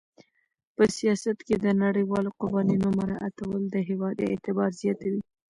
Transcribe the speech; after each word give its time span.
په 0.75 0.83
سیاست 0.97 1.37
کې 1.47 1.55
د 1.59 1.67
نړیوالو 1.83 2.29
قوانینو 2.41 2.87
مراعاتول 2.97 3.61
د 3.69 3.75
هېواد 3.89 4.17
اعتبار 4.31 4.69
زیاتوي. 4.81 5.21